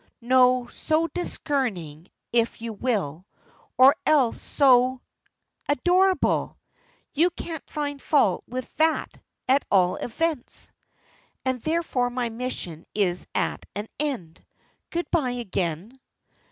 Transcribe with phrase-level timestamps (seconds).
[0.21, 3.27] No, so discerning if you will,
[3.77, 4.99] or else so"
[5.69, 6.57] "Adorable!
[7.13, 10.71] You can't find fault with that at all events."
[11.45, 14.43] "And therefore my mission is at an end!
[14.89, 15.99] Good bye, again."